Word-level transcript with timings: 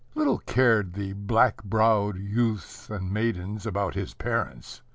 Little 0.15 0.39
cared 0.39 0.93
the 0.93 1.13
black 1.13 1.63
browed 1.63 2.17
youths 2.17 2.89
and 2.89 3.11
maidens 3.11 3.67
about 3.67 3.93
his 3.93 4.15
parents. 4.15 4.81